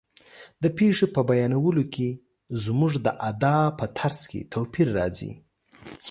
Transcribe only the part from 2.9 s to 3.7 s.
د ادا